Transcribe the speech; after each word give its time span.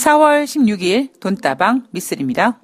4월 0.00 0.44
16일 0.44 1.20
돈다방 1.20 1.84
미쓰리입니다. 1.90 2.58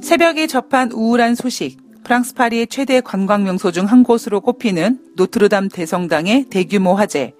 새벽에 0.00 0.46
접한 0.46 0.90
우울한 0.92 1.34
소식. 1.34 1.76
프랑스 2.04 2.32
파리의 2.32 2.68
최대 2.68 3.02
관광 3.02 3.44
명소 3.44 3.70
중 3.70 3.84
한 3.84 4.02
곳으로 4.02 4.40
꼽히는 4.40 4.98
노트르담 5.14 5.68
대성당의 5.68 6.44
대규모 6.44 6.94
화재. 6.94 7.34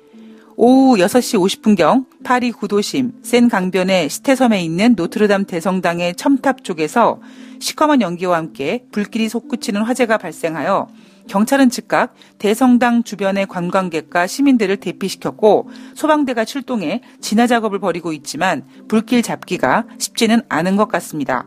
오후 0.57 0.99
6시 0.99 1.39
50분경 1.63 2.05
파리 2.23 2.53
구도심 2.53 3.13
센 3.23 3.49
강변의 3.49 4.11
시테섬에 4.11 4.63
있는 4.63 4.95
노트르담 4.95 5.47
대성당의 5.47 6.17
첨탑 6.17 6.65
쪽에서 6.65 7.21
시커먼 7.61 8.03
연기와 8.03 8.37
함께 8.37 8.85
불길이 8.91 9.31
솟구치는 9.31 9.83
화재가 9.83 10.19
발생하여 10.19 10.89
경찰은 11.29 11.71
즉각 11.71 12.15
대성당 12.39 13.05
주변의 13.05 13.47
관광객과 13.47 14.27
시민들을 14.27 14.79
대피시켰고 14.79 15.71
소방대가 15.95 16.45
출동해 16.45 17.03
진화 17.21 17.47
작업을 17.47 17.79
벌이고 17.79 18.13
있지만 18.15 18.65
불길 18.89 19.23
잡기가 19.23 19.85
쉽지는 19.99 20.43
않은 20.49 20.77
것 20.77 20.89
같습니다. 20.89 21.47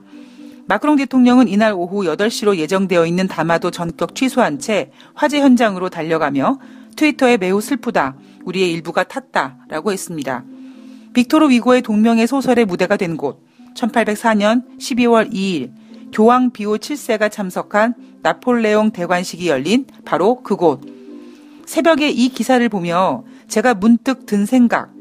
마크롱 0.67 0.95
대통령은 0.97 1.47
이날 1.47 1.73
오후 1.73 2.03
8시로 2.03 2.55
예정되어 2.55 3.05
있는 3.05 3.27
담화도 3.27 3.71
전격 3.71 4.15
취소한 4.15 4.59
채 4.59 4.91
화재 5.13 5.39
현장으로 5.39 5.89
달려가며 5.89 6.59
트위터에 6.95 7.37
매우 7.37 7.59
슬프다. 7.59 8.15
우리의 8.45 8.71
일부가 8.71 9.03
탔다 9.03 9.57
라고 9.67 9.91
했습니다. 9.91 10.43
빅토르 11.13 11.49
위고의 11.49 11.81
동명의 11.81 12.27
소설의 12.27 12.65
무대가 12.65 12.95
된 12.95 13.17
곳, 13.17 13.43
1804년 13.75 14.63
12월 14.79 15.31
2일 15.33 15.71
교황 16.13 16.51
비오 16.51 16.77
7세가 16.77 17.31
참석한 17.31 17.95
나폴레옹 18.21 18.91
대관식이 18.91 19.47
열린 19.49 19.85
바로 20.05 20.41
그곳. 20.41 20.81
새벽에 21.65 22.09
이 22.09 22.29
기사를 22.29 22.67
보며 22.69 23.23
제가 23.47 23.73
문득 23.73 24.25
든 24.25 24.45
생각. 24.45 24.91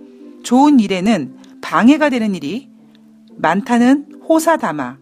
좋은 0.43 0.81
일에는 0.81 1.37
방해가 1.61 2.09
되는 2.11 2.35
일이 2.35 2.71
많다는 3.37 4.23
호사다마. 4.29 4.99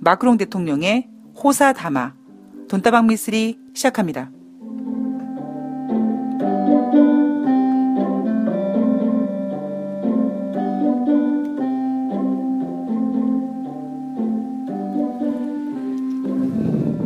마크롱 0.00 0.38
대통령의 0.38 1.08
호사다마. 1.42 2.14
돈다방 2.68 3.06
미스리 3.06 3.58
시작합니다. 3.74 4.30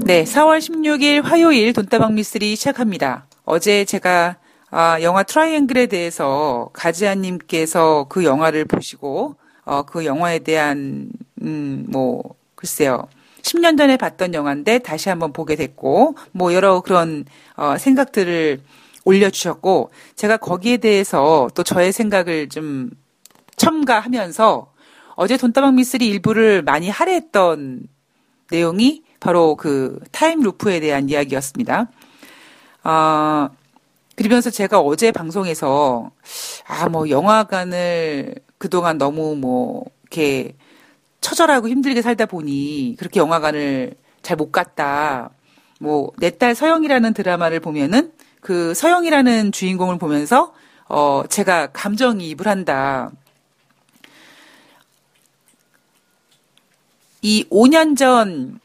네, 0.07 0.23
4월 0.23 0.61
16일 0.61 1.25
화요일 1.25 1.73
돈다방 1.73 2.15
미스리 2.15 2.55
시작합니다. 2.55 3.27
어제 3.45 3.85
제가 3.85 4.37
아, 4.71 5.03
영화 5.03 5.25
트라이앵글에 5.25 5.87
대해서 5.87 6.71
가지아님께서 6.75 8.07
그 8.09 8.23
영화를 8.23 8.67
보시고 8.67 9.35
어, 9.65 9.83
그 9.83 10.05
영화에 10.05 10.39
대한 10.39 11.11
음, 11.43 11.87
뭐 11.89 12.23
글쎄요. 12.55 13.09
10년 13.43 13.77
전에 13.77 13.97
봤던 13.97 14.33
영화인데 14.33 14.79
다시 14.79 15.09
한번 15.09 15.33
보게 15.33 15.57
됐고 15.57 16.15
뭐 16.31 16.55
여러 16.55 16.83
그런 16.83 17.25
어, 17.57 17.77
생각들을 17.77 18.61
올려주셨고 19.05 19.91
제가 20.15 20.37
거기에 20.37 20.77
대해서 20.77 21.48
또 21.57 21.65
저의 21.65 21.91
생각을 21.91 22.48
좀 22.48 22.91
첨가하면서 23.57 24.73
어제 25.17 25.37
돈다방 25.37 25.75
미스리 25.75 26.07
일부를 26.07 26.63
많이 26.63 26.89
할애했던 26.89 27.89
내용이 28.53 29.03
바로 29.27 29.57
그 29.57 29.99
타임 30.13 30.41
루프에 30.41 30.79
대한 30.79 31.09
이야기였습니다. 31.09 31.89
아, 32.85 33.51
그러면서 34.15 34.51
제가 34.51 34.79
어제 34.81 35.11
방송에서 35.11 36.13
아, 36.69 36.89
뭐 36.89 37.11
영화관을 37.11 38.37
그동안 38.59 38.99
너무 38.99 39.35
뭐 39.35 39.85
이렇게 40.03 40.55
처절하고 41.20 41.69
힘들게 41.69 42.03
살다 42.03 42.27
보니 42.27 42.95
그렇게 43.01 43.19
영화관을 43.19 43.95
잘 44.23 44.36
못 44.36 44.53
갔다. 44.53 45.31
뭐 45.81 46.13
내 46.20 46.31
딸 46.31 46.55
서영이라는 46.55 47.13
드라마를 47.13 47.59
보면은 47.61 48.13
그 48.41 48.75
서영이라는 48.75 49.51
주인공을 49.51 49.98
보면서 49.98 50.55
어 50.89 51.25
제가 51.29 51.69
감정이입을 51.73 52.47
한다. 52.47 53.11
이 57.23 57.45
5년 57.51 57.97
전 57.98 58.61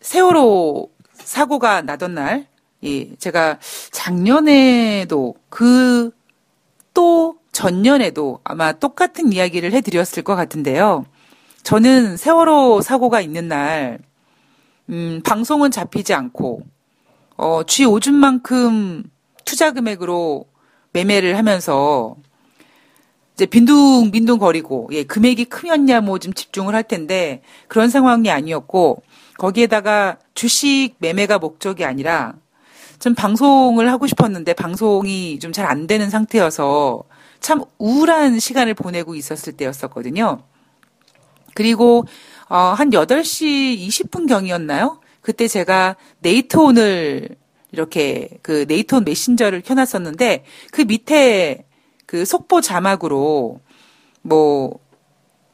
세월호 0.00 0.90
사고가 1.14 1.82
나던 1.82 2.14
날, 2.14 2.46
예, 2.84 3.14
제가 3.16 3.58
작년에도 3.92 5.34
그 5.48 6.10
또 6.94 7.36
전년에도 7.52 8.40
아마 8.44 8.72
똑같은 8.72 9.32
이야기를 9.32 9.72
해드렸을 9.72 10.22
것 10.22 10.36
같은데요. 10.36 11.06
저는 11.62 12.16
세월호 12.16 12.80
사고가 12.80 13.20
있는 13.20 13.48
날, 13.48 13.98
음, 14.88 15.20
방송은 15.24 15.70
잡히지 15.70 16.14
않고, 16.14 16.62
어, 17.36 17.62
쥐 17.64 17.84
오줌 17.84 18.14
만큼 18.14 19.04
투자 19.44 19.72
금액으로 19.72 20.46
매매를 20.92 21.36
하면서, 21.38 22.16
이제 23.34 23.46
빈둥빈둥 23.46 24.38
거리고, 24.38 24.88
예, 24.92 25.04
금액이 25.04 25.46
크면야 25.46 26.00
뭐좀 26.02 26.34
집중을 26.34 26.74
할 26.74 26.82
텐데, 26.82 27.42
그런 27.68 27.88
상황이 27.88 28.30
아니었고, 28.30 29.02
거기에다가 29.40 30.18
주식 30.34 30.96
매매가 30.98 31.38
목적이 31.38 31.86
아니라 31.86 32.34
좀 32.98 33.14
방송을 33.14 33.90
하고 33.90 34.06
싶었는데 34.06 34.52
방송이 34.52 35.38
좀 35.38 35.52
잘 35.52 35.66
안 35.66 35.86
되는 35.86 36.10
상태여서 36.10 37.04
참 37.40 37.62
우울한 37.78 38.38
시간을 38.38 38.74
보내고 38.74 39.14
있었을 39.14 39.54
때였었거든요. 39.54 40.42
그리고 41.54 42.04
어, 42.50 42.56
한 42.56 42.90
8시 42.90 43.78
20분 43.88 44.28
경이었나요? 44.28 45.00
그때 45.22 45.48
제가 45.48 45.96
네이트온을 46.18 47.28
이렇게 47.72 48.28
그 48.42 48.66
네이트온 48.68 49.04
메신저를 49.04 49.62
켜놨었는데 49.62 50.44
그 50.70 50.82
밑에 50.82 51.64
그 52.04 52.26
속보 52.26 52.60
자막으로 52.60 53.60
뭐 54.20 54.78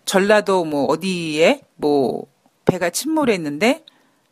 전라도 0.06 0.64
뭐 0.64 0.86
어디에 0.86 1.60
뭐 1.76 2.26
배가 2.66 2.90
침몰했는데 2.90 3.84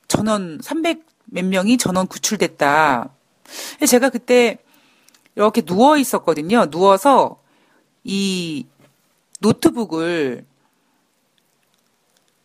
전원 0.09 0.59
300 0.63 1.07
몇 1.27 1.45
명이 1.45 1.79
전원 1.79 2.07
구출됐다. 2.07 3.11
제가 3.89 4.11
그때 4.11 4.59
이렇게 5.35 5.63
누워 5.63 5.97
있었거든요. 5.97 6.67
누워서 6.71 7.41
이 8.05 8.67
노트북을 9.41 10.45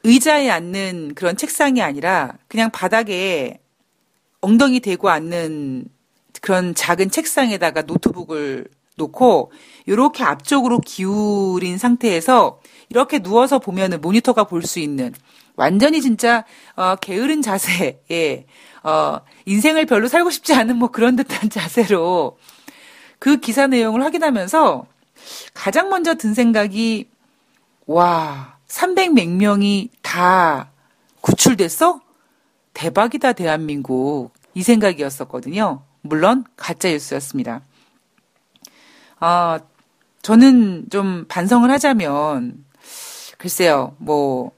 의자에 0.04 0.50
앉는 0.50 1.14
그런 1.16 1.36
책상이 1.36 1.82
아니라 1.82 2.38
그냥 2.48 2.72
바닥에 2.72 3.60
엉덩이 4.42 4.80
대고 4.80 5.10
앉는 5.10 5.86
그런 6.42 6.74
작은 6.74 7.12
책상에다가 7.12 7.82
노트북을 7.82 8.68
놓고 8.96 9.52
이렇게 9.86 10.24
앞쪽으로 10.24 10.80
기울인 10.80 11.78
상태에서 11.78 12.62
이렇게 12.90 13.20
누워서 13.20 13.60
보면은 13.60 14.02
모니터가 14.02 14.46
볼 14.46 14.64
수 14.64 14.80
있는 14.80 15.14
완전히 15.59 16.02
진짜 16.02 16.46
어, 16.78 16.96
게으른 16.96 17.42
자세, 17.42 18.02
예, 18.12 18.46
어, 18.81 19.20
인생을 19.46 19.86
별로 19.86 20.08
살고 20.08 20.30
싶지 20.30 20.53
않은 20.53 20.78
뭐 20.78 20.90
그런 20.90 21.18
듯한 21.18 21.50
자세로 21.52 22.38
그 23.20 23.42
기사 23.42 23.68
내용을 23.68 24.02
확인하면서 24.02 24.86
가장 25.53 25.90
먼저 25.90 26.16
든 26.16 26.34
생각이 26.34 27.09
와, 27.88 28.58
300몇 28.70 29.28
명이 29.28 29.90
다 30.02 30.72
구출됐어? 31.20 32.00
대박이다, 32.74 33.34
대한민국. 33.34 34.31
이 34.53 34.64
생각이었었거든요. 34.64 35.84
물론 36.02 36.46
가짜 36.56 36.88
뉴스였습니다. 36.88 37.61
아, 39.20 39.59
저는 40.22 40.85
좀 40.90 41.26
반성을 41.28 41.70
하자면 41.70 42.64
글쎄요, 43.38 43.96
뭐 43.97 44.52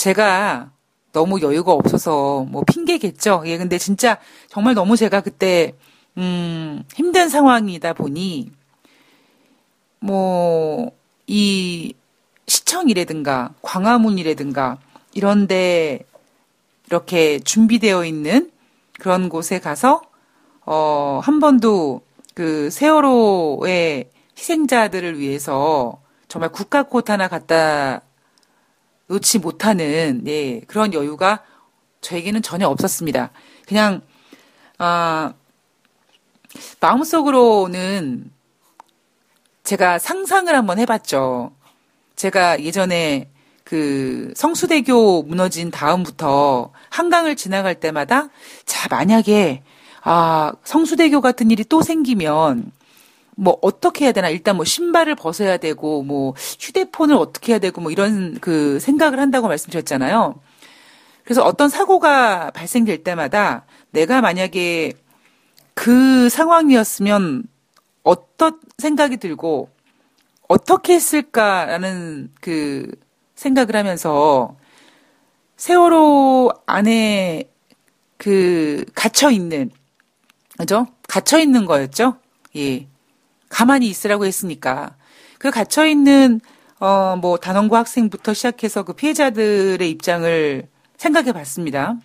제가 0.00 0.72
너무 1.12 1.40
여유가 1.40 1.72
없어서 1.72 2.46
뭐 2.48 2.62
핑계겠죠. 2.66 3.42
예, 3.46 3.58
근데 3.58 3.78
진짜 3.78 4.18
정말 4.48 4.74
너무 4.74 4.96
제가 4.96 5.20
그때 5.20 5.74
음, 6.16 6.84
힘든 6.94 7.28
상황이다 7.28 7.92
보니 7.94 8.50
뭐 10.00 11.00
이 11.32 11.94
시청이라든가 12.48 13.54
광화문이라든가 13.62 14.78
이런데 15.14 16.00
이렇게 16.88 17.38
준비되어 17.38 18.04
있는 18.04 18.50
그런 18.98 19.28
곳에 19.28 19.60
가서 19.60 20.02
어, 20.66 21.20
한 21.22 21.38
번도 21.38 22.00
그 22.34 22.68
세월호의 22.70 24.10
희생자들을 24.36 25.20
위해서 25.20 26.00
정말 26.26 26.50
국가 26.50 26.82
꽃 26.82 27.10
하나 27.10 27.28
갖다 27.28 28.02
놓지 29.10 29.40
못하는 29.40 30.22
예, 30.28 30.60
그런 30.68 30.94
여유가 30.94 31.42
저에게는 32.00 32.42
전혀 32.42 32.68
없었습니다. 32.68 33.30
그냥 33.66 34.02
아 34.78 35.34
마음속으로는 36.78 38.30
제가 39.64 39.98
상상을 39.98 40.54
한번 40.54 40.78
해봤죠. 40.78 41.52
제가 42.14 42.62
예전에 42.62 43.30
그 43.64 44.32
성수대교 44.36 45.24
무너진 45.24 45.70
다음부터 45.72 46.72
한강을 46.88 47.34
지나갈 47.34 47.74
때마다 47.80 48.28
자 48.64 48.88
만약에 48.90 49.62
아 50.02 50.52
성수대교 50.62 51.20
같은 51.20 51.50
일이 51.50 51.64
또 51.64 51.82
생기면 51.82 52.70
뭐 53.40 53.56
어떻게 53.62 54.04
해야 54.04 54.12
되나 54.12 54.28
일단 54.28 54.56
뭐 54.56 54.66
신발을 54.66 55.14
벗어야 55.14 55.56
되고 55.56 56.02
뭐 56.02 56.34
휴대폰을 56.36 57.16
어떻게 57.16 57.52
해야 57.52 57.58
되고 57.58 57.80
뭐 57.80 57.90
이런 57.90 58.38
그 58.38 58.78
생각을 58.80 59.18
한다고 59.18 59.48
말씀드렸잖아요. 59.48 60.38
그래서 61.24 61.42
어떤 61.42 61.70
사고가 61.70 62.50
발생될 62.50 63.02
때마다 63.02 63.64
내가 63.92 64.20
만약에 64.20 64.92
그 65.72 66.28
상황이었으면 66.28 67.44
어떤 68.02 68.60
생각이 68.76 69.16
들고 69.16 69.70
어떻게 70.46 70.92
했을까라는 70.94 72.32
그 72.42 72.90
생각을 73.36 73.74
하면서 73.74 74.54
세월호 75.56 76.50
안에 76.66 77.50
그 78.18 78.84
갇혀 78.94 79.30
있는 79.30 79.70
그죠? 80.58 80.86
갇혀 81.08 81.38
있는 81.38 81.64
거였죠. 81.64 82.18
예. 82.56 82.89
가만히 83.50 83.88
있으라고 83.88 84.24
했으니까. 84.24 84.96
그 85.38 85.50
갇혀 85.50 85.84
있는 85.86 86.40
어 86.80 87.16
뭐 87.20 87.36
단원고 87.36 87.76
학생부터 87.76 88.32
시작해서 88.32 88.84
그 88.84 88.94
피해자들의 88.94 89.88
입장을 89.90 90.66
생각해 90.96 91.32
봤습니다. 91.32 91.96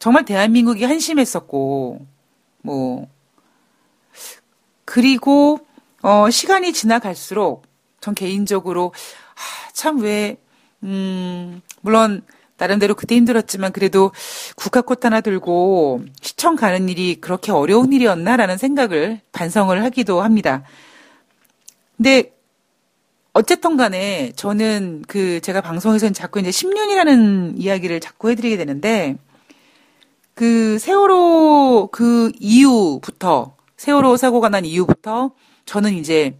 정말 0.00 0.24
대한민국이 0.24 0.84
한심했었고 0.84 2.04
뭐 2.62 3.08
그리고 4.84 5.60
어 6.02 6.28
시간이 6.30 6.72
지나갈수록 6.72 7.64
전 8.00 8.14
개인적으로 8.14 8.92
아, 9.34 9.70
참왜 9.72 10.38
음, 10.82 11.62
물론 11.80 12.22
나름대로 12.58 12.94
그때 12.94 13.14
힘들었지만 13.16 13.72
그래도 13.72 14.12
국가꽃 14.56 15.04
하나 15.04 15.20
들고 15.20 16.02
시청 16.20 16.56
가는 16.56 16.88
일이 16.88 17.16
그렇게 17.20 17.52
어려운 17.52 17.92
일이었나라는 17.92 18.58
생각을 18.58 19.20
반성을 19.32 19.82
하기도 19.84 20.22
합니다. 20.22 20.62
근데 21.96 22.32
어쨌든 23.32 23.76
간에 23.76 24.32
저는 24.36 25.04
그 25.06 25.40
제가 25.40 25.60
방송에서는 25.60 26.14
자꾸 26.14 26.40
이제 26.40 26.48
10년이라는 26.50 27.54
이야기를 27.58 28.00
자꾸 28.00 28.30
해드리게 28.30 28.56
되는데 28.56 29.16
그 30.34 30.78
세월호 30.78 31.90
그 31.92 32.32
이후부터 32.40 33.56
세월호 33.76 34.16
사고가 34.16 34.48
난 34.48 34.64
이후부터 34.64 35.32
저는 35.66 35.94
이제 35.94 36.38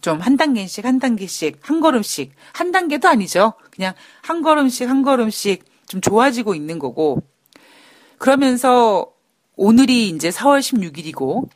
좀 0.00 0.20
한 0.20 0.36
단계씩 0.36 0.84
한 0.84 0.98
단계씩 0.98 1.58
한 1.62 1.80
걸음씩 1.80 2.32
한 2.52 2.72
단계도 2.72 3.08
아니죠. 3.08 3.54
그냥 3.70 3.94
한 4.22 4.42
걸음씩 4.42 4.88
한 4.88 5.02
걸음씩 5.02 5.64
좀 5.86 6.00
좋아지고 6.00 6.54
있는 6.54 6.78
거고 6.78 7.22
그러면서 8.18 9.12
오늘이 9.56 10.08
이제 10.10 10.30
4월 10.30 10.60
16일이고 10.60 11.48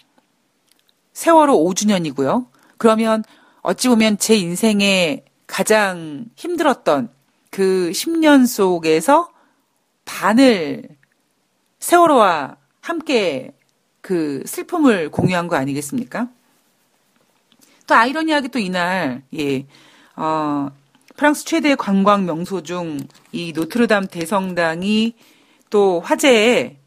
세월호 1.13 1.65
5주년이고요. 1.65 2.47
그러면 2.79 3.25
어찌 3.63 3.89
보면 3.89 4.19
제 4.19 4.37
인생에 4.37 5.25
가장 5.47 6.27
힘들었던 6.37 7.11
그 7.51 7.91
10년 7.93 8.47
속에서 8.47 9.31
반을 10.05 10.89
세월호와 11.79 12.57
함께 12.81 13.53
그 14.01 14.43
슬픔을 14.47 15.11
공유한 15.11 15.49
거 15.49 15.57
아니겠습니까? 15.57 16.29
또 17.91 17.95
아이러니하게 17.97 18.49
또 18.49 18.59
이날, 18.61 19.23
예, 19.37 19.67
어, 20.17 20.71
프랑스 21.17 21.45
최대 21.45 21.75
관광 21.75 22.25
명소 22.25 22.63
중 22.63 23.07
이 23.33 23.53
노트르담 23.53 24.07
대성당이 24.07 25.15
또 25.71 26.01
화재에 26.01 26.79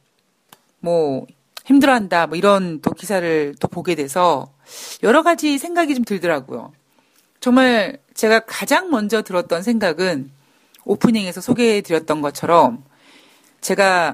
뭐 0.80 1.26
힘들어한다 1.66 2.28
뭐 2.28 2.38
이런 2.38 2.82
또 2.82 2.92
기사를 2.92 3.56
또 3.60 3.68
보게 3.68 3.96
돼서 3.96 4.54
여러 5.04 5.24
가지 5.24 5.58
생각이 5.58 5.96
좀 5.96 6.04
들더라고요. 6.04 6.74
정말 7.40 7.98
제가 8.14 8.42
가장 8.42 8.90
먼저 8.90 9.22
들었던 9.22 9.64
생각은 9.64 10.32
오프닝에서 10.86 11.40
소개해 11.40 11.82
드렸던 11.82 12.22
것처럼 12.22 12.84
제가 13.62 14.14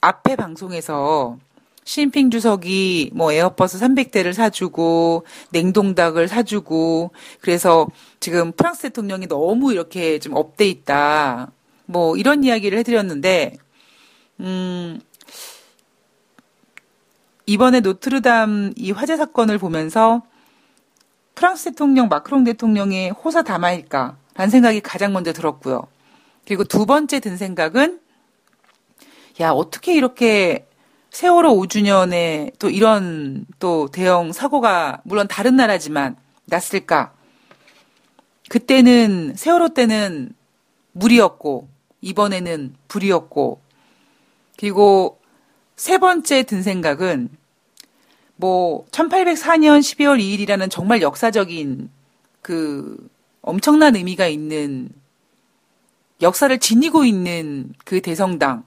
앞에 0.00 0.34
방송에서 0.36 1.38
시진핑 1.84 2.30
주석이 2.30 3.10
뭐 3.14 3.32
에어버스 3.32 3.78
300대를 3.78 4.32
사주고 4.32 5.24
냉동닭을 5.50 6.28
사주고 6.28 7.12
그래서 7.40 7.86
지금 8.20 8.52
프랑스 8.52 8.82
대통령이 8.82 9.28
너무 9.28 9.72
이렇게 9.72 10.18
좀 10.18 10.34
업돼 10.34 10.66
있다. 10.66 11.52
뭐 11.86 12.16
이런 12.16 12.42
이야기를 12.42 12.78
해드렸는데 12.78 13.56
음 14.40 14.98
이번에 17.46 17.80
노트르담 17.80 18.72
이 18.76 18.90
화재 18.90 19.16
사건을 19.16 19.58
보면서 19.58 20.22
프랑스 21.34 21.70
대통령 21.70 22.08
마크롱 22.08 22.44
대통령의 22.44 23.10
호사다마일까라는 23.10 24.50
생각이 24.50 24.80
가장 24.80 25.12
먼저 25.12 25.34
들었고요. 25.34 25.86
그리고 26.46 26.64
두 26.64 26.86
번째 26.86 27.20
든 27.20 27.36
생각은 27.36 28.00
야 29.40 29.50
어떻게 29.50 29.94
이렇게 29.94 30.66
세월호 31.14 31.54
5주년에 31.60 32.58
또 32.58 32.68
이런 32.68 33.46
또 33.60 33.86
대형 33.86 34.32
사고가 34.32 35.00
물론 35.04 35.28
다른 35.28 35.54
나라지만 35.54 36.16
났을까? 36.46 37.14
그때는 38.48 39.34
세월호 39.36 39.74
때는 39.74 40.34
물이었고 40.90 41.68
이번에는 42.00 42.74
불이었고 42.88 43.60
그리고 44.58 45.20
세 45.76 45.98
번째 45.98 46.42
든 46.42 46.64
생각은 46.64 47.28
뭐 48.34 48.84
1804년 48.86 49.78
12월 49.78 50.20
2일이라는 50.20 50.68
정말 50.68 51.00
역사적인 51.00 51.90
그 52.42 53.08
엄청난 53.40 53.94
의미가 53.94 54.26
있는 54.26 54.88
역사를 56.22 56.58
지니고 56.58 57.04
있는 57.04 57.72
그 57.84 58.00
대성당 58.00 58.64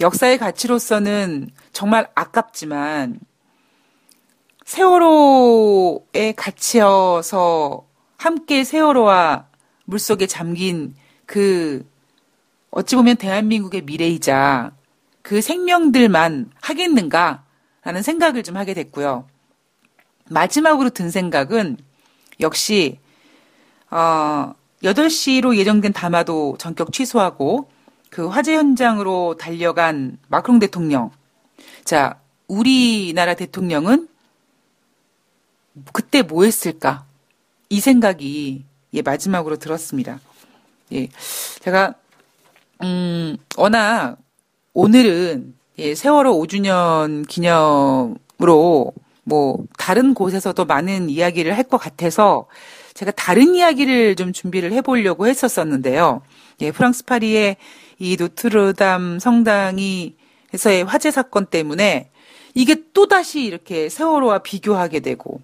역사의 0.00 0.38
가치로서는 0.38 1.50
정말 1.72 2.10
아깝지만 2.14 3.20
세월호에 4.64 6.32
갇혀서 6.36 7.86
함께 8.16 8.64
세월호와 8.64 9.46
물속에 9.84 10.26
잠긴 10.26 10.94
그 11.26 11.88
어찌 12.70 12.96
보면 12.96 13.16
대한민국의 13.16 13.82
미래이자 13.82 14.72
그 15.22 15.40
생명들만 15.40 16.50
하겠는가 16.60 17.44
라는 17.82 18.02
생각을 18.02 18.42
좀 18.42 18.56
하게 18.56 18.74
됐고요. 18.74 19.28
마지막으로 20.30 20.90
든 20.90 21.10
생각은 21.10 21.76
역시 22.40 22.98
어 23.90 24.54
8시로 24.82 25.56
예정된 25.56 25.92
담화도 25.92 26.56
전격 26.58 26.92
취소하고 26.92 27.70
그 28.14 28.28
화재 28.28 28.54
현장으로 28.54 29.36
달려간 29.36 30.18
마크롱 30.28 30.60
대통령. 30.60 31.10
자, 31.84 32.20
우리나라 32.46 33.34
대통령은 33.34 34.06
그때 35.92 36.22
뭐 36.22 36.44
했을까? 36.44 37.06
이 37.70 37.80
생각이 37.80 38.64
예, 38.92 39.02
마지막으로 39.02 39.56
들었습니다. 39.56 40.20
예. 40.92 41.08
제가 41.58 41.94
음, 42.84 43.36
워낙 43.56 44.16
오늘은 44.74 45.52
예, 45.78 45.96
세월호 45.96 46.40
5주년 46.40 47.26
기념으로 47.26 48.92
뭐 49.24 49.64
다른 49.76 50.14
곳에서도 50.14 50.64
많은 50.64 51.10
이야기를 51.10 51.56
할 51.56 51.64
것 51.64 51.78
같아서 51.78 52.46
제가 52.94 53.10
다른 53.10 53.56
이야기를 53.56 54.14
좀 54.14 54.32
준비를 54.32 54.70
해보려고 54.70 55.26
했었었는데요. 55.26 56.22
예, 56.60 56.70
프랑스 56.70 57.04
파리의 57.04 57.56
이 57.98 58.16
노트르담 58.18 59.18
성당이 59.18 60.16
해서의 60.52 60.84
화재 60.84 61.10
사건 61.10 61.46
때문에 61.46 62.10
이게 62.54 62.76
또다시 62.92 63.42
이렇게 63.42 63.88
세월호와 63.88 64.38
비교하게 64.38 65.00
되고, 65.00 65.40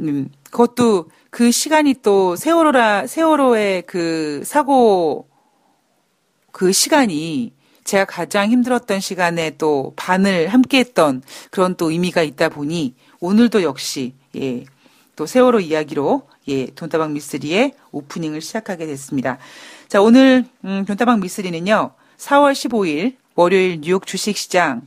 음, 0.00 0.30
그것도 0.44 1.10
그 1.30 1.50
시간이 1.50 1.96
또 2.02 2.36
세월호라, 2.36 3.06
세월호의 3.08 3.82
그 3.86 4.42
사고 4.44 5.28
그 6.52 6.72
시간이 6.72 7.52
제가 7.82 8.04
가장 8.04 8.50
힘들었던 8.50 9.00
시간에 9.00 9.56
또 9.58 9.92
반을 9.96 10.48
함께 10.48 10.78
했던 10.78 11.22
그런 11.50 11.74
또 11.76 11.90
의미가 11.90 12.22
있다 12.22 12.48
보니 12.48 12.94
오늘도 13.20 13.62
역시, 13.62 14.14
예, 14.36 14.64
또 15.16 15.26
세월호 15.26 15.60
이야기로, 15.60 16.28
예, 16.48 16.66
돈다방 16.66 17.12
미스리의 17.12 17.72
오프닝을 17.92 18.40
시작하게 18.40 18.86
됐습니다. 18.86 19.38
자, 19.88 20.00
오늘 20.00 20.44
음, 20.64 20.84
변타방 20.86 21.20
미스리는요. 21.20 21.92
4월 22.18 22.52
15일 22.52 23.16
월요일 23.34 23.80
뉴욕 23.80 24.06
주식시장 24.06 24.82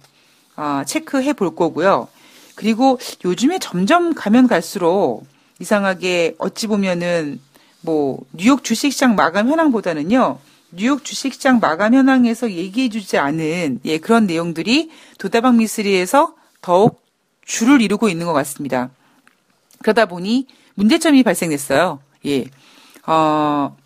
어, 0.56 0.82
체크해 0.86 1.34
볼 1.34 1.56
거고요. 1.56 2.08
그리고 2.56 3.00
요즘에 3.24 3.60
점점 3.60 4.14
가면 4.16 4.48
갈수록 4.48 5.26
이상하게 5.60 6.36
어찌 6.40 6.68
보면은 6.68 7.40
뭐 7.82 8.20
뉴욕 8.34 8.64
주식시장 8.64 9.16
마감 9.16 9.50
현황보다는요. 9.50 10.40
뉴욕 10.72 11.04
주식시장 11.04 11.60
마감 11.60 11.94
현황에서 11.94 12.52
얘기해 12.52 12.90
주지 12.90 13.18
않은 13.18 13.80
예 13.86 13.98
그런 14.00 14.26
내용들이 14.26 14.90
도다방 15.20 15.58
미스리에서 15.58 16.36
더욱 16.62 17.02
줄을 17.46 17.82
이루고 17.82 18.10
있는 18.10 18.26
것 18.26 18.34
같습니다. 18.34 18.90
그러다 19.82 20.08
보니 20.08 20.48
문제점이 20.74 21.24
발생됐어요. 21.24 22.00
예, 22.26 22.46
어, 23.06 23.78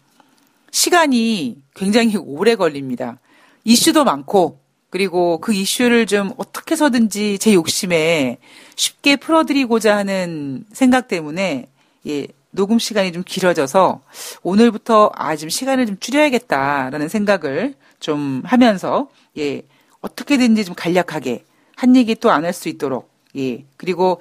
시간이 0.71 1.61
굉장히 1.75 2.17
오래 2.17 2.55
걸립니다. 2.55 3.19
이슈도 3.63 4.03
많고 4.03 4.59
그리고 4.89 5.39
그 5.39 5.53
이슈를 5.53 6.05
좀 6.05 6.33
어떻게 6.37 6.73
해서든지 6.73 7.37
제 7.39 7.53
욕심에 7.53 8.37
쉽게 8.75 9.15
풀어드리고자 9.17 9.95
하는 9.95 10.65
생각 10.73 11.07
때문에 11.07 11.67
예, 12.07 12.27
녹음 12.49 12.79
시간이 12.79 13.11
좀 13.13 13.23
길어져서 13.25 14.01
오늘부터 14.43 15.11
아, 15.15 15.35
좀 15.35 15.49
시간을 15.49 15.85
좀 15.85 15.97
줄여야겠다라는 15.99 17.07
생각을 17.07 17.75
좀 17.99 18.41
하면서 18.45 19.09
예, 19.37 19.61
어떻게든지 20.01 20.65
좀 20.65 20.75
간략하게 20.75 21.45
한 21.75 21.95
얘기 21.95 22.15
또 22.15 22.29
안 22.31 22.43
할 22.43 22.53
수 22.53 22.67
있도록 22.69 23.09
예, 23.37 23.63
그리고 23.77 24.19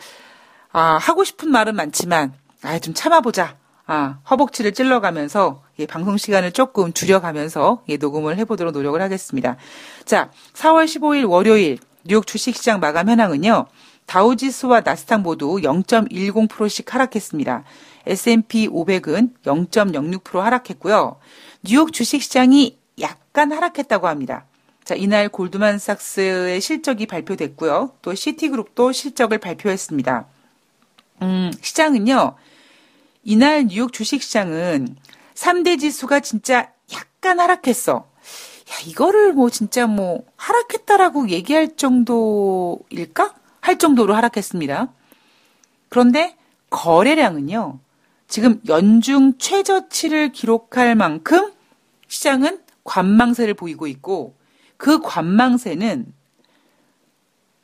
아, 0.73 0.99
하고 1.01 1.25
싶은 1.25 1.51
말은 1.51 1.75
많지만 1.75 2.33
아, 2.63 2.79
좀 2.79 2.95
참아보자. 2.95 3.57
아, 3.87 4.19
허벅지를 4.31 4.73
찔러가면서 4.73 5.65
예, 5.81 5.87
방송 5.87 6.19
시간을 6.19 6.53
조금 6.53 6.93
줄여가면서 6.93 7.83
예, 7.89 7.97
녹음을 7.97 8.37
해보도록 8.37 8.75
노력을 8.75 9.01
하겠습니다. 9.01 9.57
자, 10.05 10.31
4월 10.53 10.85
15일 10.85 11.29
월요일 11.29 11.79
뉴욕 12.05 12.27
주식시장 12.27 12.81
마감 12.81 13.09
현황은요. 13.09 13.67
다우지수와 14.05 14.83
나스닥 14.83 15.23
모두 15.23 15.57
0.10%씩 15.57 16.93
하락했습니다. 16.95 17.65
S&P 18.07 18.69
500은 18.69 19.33
0.06% 19.43 20.39
하락했고요. 20.41 21.17
뉴욕 21.63 21.93
주식시장이 21.93 22.77
약간 23.01 23.51
하락했다고 23.53 24.07
합니다. 24.07 24.45
자, 24.85 24.95
이날 24.95 25.29
골드만삭스의 25.31 26.61
실적이 26.61 27.07
발표됐고요. 27.07 27.93
또 28.03 28.15
시티그룹도 28.15 28.93
실적을 28.93 29.39
발표했습니다. 29.39 30.27
음, 31.23 31.53
시장은요. 31.63 32.35
이날 33.23 33.67
뉴욕 33.69 33.93
주식시장은 33.93 34.97
3대 35.41 35.81
지수가 35.81 36.21
진짜 36.21 36.71
약간 36.93 37.41
하락했어. 37.41 37.95
야, 37.95 38.75
이거를 38.87 39.33
뭐 39.33 39.49
진짜 39.49 39.87
뭐 39.87 40.25
하락했다라고 40.37 41.31
얘기할 41.31 41.77
정도일까? 41.77 43.35
할 43.63 43.79
정도로 43.79 44.15
하락했습니다. 44.15 44.93
그런데 45.89 46.37
거래량은요. 46.69 47.79
지금 48.29 48.61
연중 48.69 49.39
최저치를 49.39 50.33
기록할 50.33 50.95
만큼 50.95 51.53
시장은 52.09 52.61
관망세를 52.85 53.55
보이고 53.55 53.87
있고 53.87 54.37
그 54.77 55.01
관망세는 55.01 56.13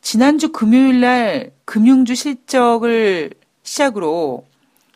지난주 0.00 0.50
금요일 0.50 1.00
날 1.00 1.52
금융주 1.64 2.14
실적을 2.14 3.30
시작으로 3.62 4.46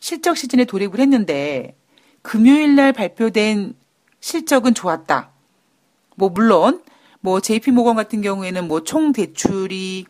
실적 0.01 0.37
시즌에 0.37 0.65
돌입을 0.65 0.99
했는데 0.99 1.77
금요일 2.23 2.77
날 2.77 2.93
발표된 2.93 3.75
실적은 4.21 4.75
좋았다. 4.75 5.31
뭐 6.17 6.29
물론 6.29 6.83
뭐 7.21 7.41
JP 7.41 7.71
모건 7.73 7.97
같은 7.97 8.21
경우에는 8.23 8.69
뭐 8.69 8.81
총 8.81 9.12
대출이 9.12 10.07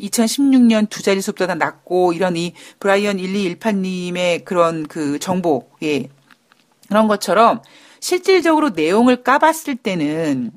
2016년 0.00 0.88
두 0.88 1.02
자릿수보다 1.02 1.54
낮고 1.56 2.14
이런 2.14 2.36
이 2.36 2.54
브라이언 2.78 3.18
1218님의 3.18 4.44
그런 4.44 4.86
그 4.86 5.18
정보, 5.18 5.68
예. 5.82 6.08
그런 6.88 7.06
것처럼 7.06 7.60
실질적으로 8.00 8.70
내용을 8.70 9.22
까봤을 9.22 9.76
때는 9.76 10.52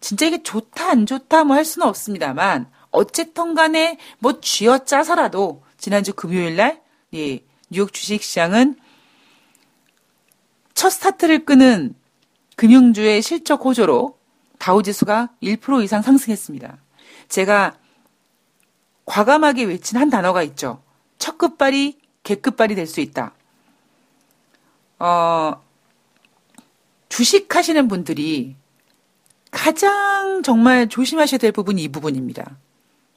진짜 0.00 0.26
이게 0.26 0.42
좋다 0.42 0.90
안 0.90 1.06
좋다 1.06 1.44
뭐 1.44 1.56
할 1.56 1.64
수는 1.64 1.86
없습니다만 1.86 2.68
어쨌든 2.90 3.54
간에 3.54 3.98
뭐 4.18 4.40
쥐어 4.40 4.78
짜서라도 4.84 5.62
지난주 5.76 6.12
금요일 6.12 6.56
날 6.56 6.80
예, 7.14 7.40
뉴욕 7.70 7.92
주식시장은 7.92 8.76
첫 10.78 10.90
스타트를 10.90 11.44
끄는 11.44 11.92
금융주의 12.54 13.20
실적 13.20 13.64
호조로 13.64 14.16
다우지수가 14.60 15.30
1% 15.42 15.82
이상 15.82 16.02
상승했습니다. 16.02 16.78
제가 17.28 17.76
과감하게 19.04 19.64
외친 19.64 19.98
한 19.98 20.08
단어가 20.08 20.44
있죠. 20.44 20.80
첫 21.18 21.36
끝발이 21.36 21.98
개끝발이 22.22 22.76
될 22.76 22.86
수 22.86 23.00
있다. 23.00 23.34
어, 25.00 25.60
주식 27.08 27.56
하시는 27.56 27.88
분들이 27.88 28.54
가장 29.50 30.44
정말 30.44 30.88
조심하셔야 30.88 31.38
될 31.38 31.50
부분이 31.50 31.82
이 31.82 31.88
부분입니다. 31.88 32.56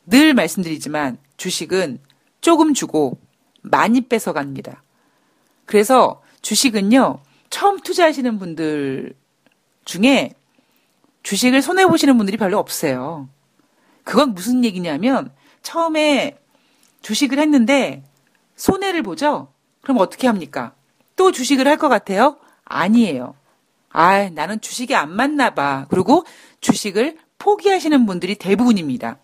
늘 0.07 0.33
말씀드리지만 0.33 1.19
주식은 1.37 1.99
조금 2.41 2.73
주고 2.73 3.19
많이 3.61 4.01
뺏어 4.01 4.33
갑니다. 4.33 4.81
그래서 5.65 6.23
주식은요, 6.41 7.19
처음 7.51 7.79
투자하시는 7.79 8.39
분들 8.39 9.13
중에 9.85 10.33
주식을 11.21 11.61
손해 11.61 11.85
보시는 11.85 12.17
분들이 12.17 12.37
별로 12.37 12.57
없어요. 12.57 13.29
그건 14.03 14.33
무슨 14.33 14.65
얘기냐면, 14.65 15.31
처음에 15.61 16.39
주식을 17.03 17.37
했는데, 17.37 18.03
손해를 18.55 19.03
보죠? 19.03 19.53
그럼 19.81 19.97
어떻게 19.99 20.25
합니까? 20.25 20.73
또 21.15 21.31
주식을 21.31 21.67
할 21.67 21.77
것 21.77 21.89
같아요? 21.89 22.37
아니에요. 22.65 23.35
아, 23.89 24.29
나는 24.29 24.59
주식이 24.61 24.95
안 24.95 25.11
맞나 25.11 25.51
봐. 25.53 25.85
그리고 25.89 26.25
주식을 26.61 27.17
포기하시는 27.37 28.05
분들이 28.05 28.35
대부분입니다. 28.35 29.17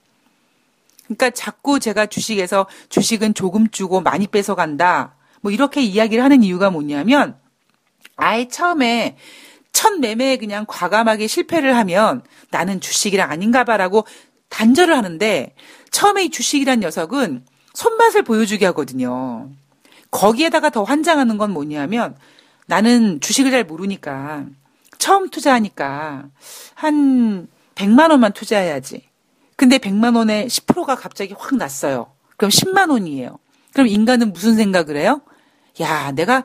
그러니까 1.05 1.29
자꾸 1.29 1.79
제가 1.79 2.07
주식에서 2.07 2.67
주식은 2.89 3.33
조금 3.33 3.69
주고 3.69 4.01
많이 4.01 4.27
뺏어간다. 4.27 5.15
뭐 5.41 5.51
이렇게 5.51 5.81
이야기를 5.81 6.23
하는 6.23 6.43
이유가 6.43 6.69
뭐냐면 6.69 7.39
아예 8.17 8.47
처음에 8.47 9.17
첫 9.71 9.99
매매에 9.99 10.37
그냥 10.37 10.65
과감하게 10.67 11.27
실패를 11.27 11.75
하면 11.77 12.23
나는 12.49 12.81
주식이랑 12.81 13.31
아닌가 13.31 13.63
봐라고 13.63 14.05
단절을 14.49 14.95
하는데 14.95 15.55
처음에 15.91 16.25
이 16.25 16.29
주식이란 16.29 16.79
녀석은 16.81 17.45
손맛을 17.73 18.23
보여주게 18.23 18.65
하거든요. 18.67 19.49
거기에다가 20.09 20.69
더 20.69 20.83
환장하는 20.83 21.37
건 21.37 21.51
뭐냐면 21.51 22.17
나는 22.65 23.21
주식을 23.21 23.51
잘 23.51 23.63
모르니까 23.63 24.45
처음 24.97 25.29
투자하니까 25.29 26.25
한 26.73 27.47
100만 27.75 28.09
원만 28.09 28.33
투자해야지. 28.33 29.03
근데 29.55 29.77
100만 29.77 30.15
원에 30.15 30.47
10%가 30.47 30.95
갑자기 30.95 31.35
확 31.37 31.55
났어요. 31.55 32.11
그럼 32.35 32.49
10만 32.49 32.89
원이에요. 32.89 33.37
그럼 33.73 33.87
인간은 33.87 34.33
무슨 34.33 34.55
생각을 34.55 34.97
해요? 34.97 35.21
야, 35.81 36.11
내가 36.11 36.43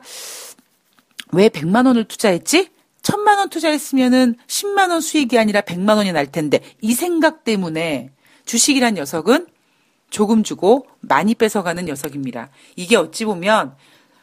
왜 1.33 1.49
100만 1.49 1.85
원을 1.87 2.05
투자했지? 2.05 2.69
1000만 3.01 3.37
원 3.37 3.49
투자했으면은 3.49 4.35
10만 4.47 4.89
원 4.89 5.01
수익이 5.01 5.37
아니라 5.37 5.61
100만 5.61 5.97
원이 5.97 6.11
날 6.13 6.31
텐데 6.31 6.59
이 6.81 6.93
생각 6.93 7.43
때문에 7.43 8.11
주식이란 8.45 8.95
녀석은 8.95 9.47
조금 10.09 10.43
주고 10.43 10.87
많이 11.01 11.35
뺏어가는 11.35 11.85
녀석입니다. 11.85 12.49
이게 12.75 12.95
어찌 12.95 13.25
보면 13.25 13.75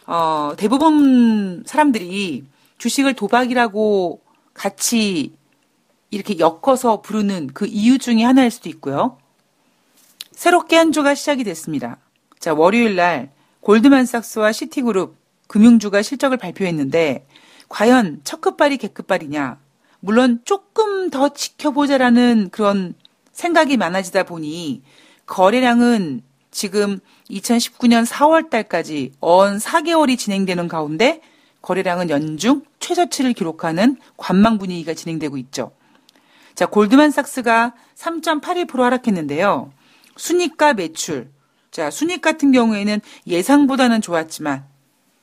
어, 0.06 0.54
대부분 0.56 1.62
사람들이 1.66 2.44
주식을 2.78 3.14
도박이라고 3.14 4.22
같이 4.54 5.34
이렇게 6.10 6.38
엮어서 6.38 7.02
부르는 7.02 7.50
그 7.52 7.66
이유 7.66 7.98
중에 7.98 8.24
하나일 8.24 8.50
수도 8.50 8.68
있고요. 8.68 9.18
새롭게 10.32 10.76
한 10.76 10.92
주가 10.92 11.14
시작이 11.14 11.44
됐습니다. 11.44 11.98
자, 12.38 12.54
월요일 12.54 12.96
날 12.96 13.30
골드만삭스와 13.60 14.52
시티그룹 14.52 15.19
금융주가 15.50 16.00
실적을 16.00 16.36
발표했는데 16.36 17.26
과연 17.68 18.20
첫 18.22 18.40
끝발이 18.40 18.76
개끝발이냐? 18.76 19.58
물론 19.98 20.40
조금 20.44 21.10
더 21.10 21.30
지켜보자라는 21.30 22.50
그런 22.52 22.94
생각이 23.32 23.76
많아지다 23.76 24.22
보니 24.22 24.82
거래량은 25.26 26.22
지금 26.52 27.00
2019년 27.30 28.06
4월 28.06 28.48
달까지 28.48 29.12
언 29.18 29.58
4개월이 29.58 30.16
진행되는 30.16 30.68
가운데 30.68 31.20
거래량은 31.62 32.10
연중 32.10 32.62
최저치를 32.78 33.32
기록하는 33.32 33.96
관망 34.16 34.56
분위기가 34.56 34.94
진행되고 34.94 35.36
있죠. 35.36 35.72
자, 36.54 36.66
골드만삭스가 36.66 37.74
3.81% 37.96 38.78
하락했는데요. 38.78 39.72
순위가 40.16 40.74
매출. 40.74 41.28
자, 41.72 41.90
순익 41.90 42.20
같은 42.20 42.52
경우에는 42.52 43.00
예상보다는 43.26 44.00
좋았지만 44.00 44.69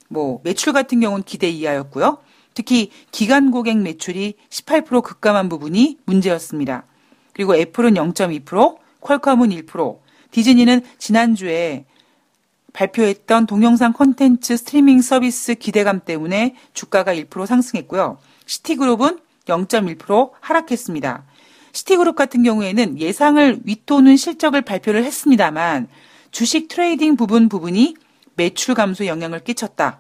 뭐 0.08 0.40
매출 0.44 0.74
같은 0.74 1.00
경우는 1.00 1.24
기대 1.24 1.50
이하였고요. 1.50 2.20
특히 2.54 2.92
기간 3.12 3.52
고객 3.52 3.78
매출이 3.78 4.34
18% 4.50 5.04
급감한 5.04 5.48
부분이 5.50 6.00
문제였습니다. 6.06 6.86
그리고 7.34 7.56
애플은 7.56 7.94
0.2%, 7.94 8.78
퀄컴은 9.02 9.50
1%, 9.50 10.00
디즈니는 10.32 10.82
지난주에 10.98 11.86
발표했던 12.74 13.46
동영상 13.46 13.94
콘텐츠 13.94 14.58
스트리밍 14.58 15.02
서비스 15.02 15.56
기대감 15.56 16.02
때문에 16.04 16.56
주가가 16.74 17.14
1% 17.14 17.46
상승했고요. 17.46 18.18
시티그룹은 18.46 19.20
0.1% 19.46 20.32
하락했습니다. 20.40 21.26
시티그룹 21.72 22.16
같은 22.16 22.44
경우에는 22.44 23.00
예상을 23.00 23.62
웃도는 23.64 24.18
실적을 24.18 24.62
발표를 24.64 25.04
했습니다만 25.04 25.88
주식 26.32 26.68
트레이딩 26.68 27.16
부분 27.16 27.50
부분이 27.50 27.96
매출 28.38 28.76
감소에 28.76 29.08
영향을 29.08 29.44
끼쳤다. 29.44 30.00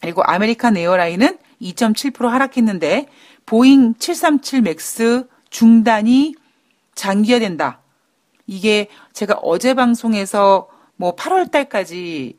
그리고 0.00 0.22
아메리칸 0.24 0.76
에어라인은 0.76 1.38
2.7% 1.62 2.28
하락했는데 2.28 3.06
보잉 3.46 3.94
737 3.94 4.62
맥스 4.62 5.26
중단이 5.48 6.34
장기화된다. 6.94 7.80
이게 8.46 8.88
제가 9.12 9.34
어제 9.42 9.74
방송에서 9.74 10.68
뭐 10.96 11.14
8월 11.16 11.50
달까지 11.50 12.36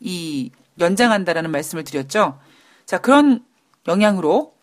이 0.00 0.50
연장한다라는 0.78 1.50
말씀을 1.50 1.84
드렸죠. 1.84 2.38
자, 2.84 2.98
그런 2.98 3.44
영향으로 3.86 4.54